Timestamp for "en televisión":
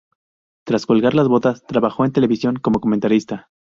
2.05-2.55